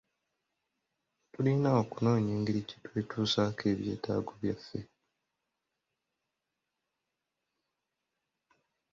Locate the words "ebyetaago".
3.73-4.33